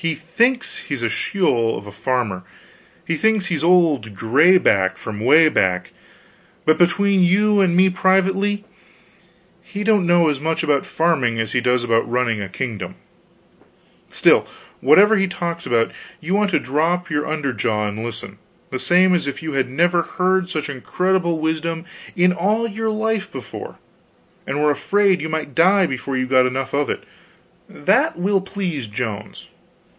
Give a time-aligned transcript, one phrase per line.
[0.00, 2.44] He thinks he's a Sheol of a farmer;
[3.08, 5.90] thinks he's old Grayback from Wayback;
[6.64, 8.64] but between you and me privately
[9.60, 12.94] he don't know as much about farming as he does about running a kingdom
[14.08, 14.46] still,
[14.80, 15.90] whatever he talks about,
[16.20, 18.38] you want to drop your underjaw and listen,
[18.70, 23.32] the same as if you had never heard such incredible wisdom in all your life
[23.32, 23.78] before,
[24.46, 27.02] and were afraid you might die before you got enough of it.
[27.68, 29.48] That will please Jones."